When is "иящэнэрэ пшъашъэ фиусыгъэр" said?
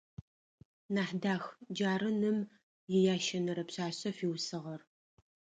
2.95-4.81